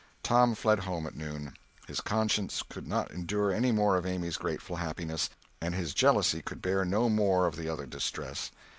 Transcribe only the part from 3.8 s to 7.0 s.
of Amy's grateful happiness, and his jealousy could bear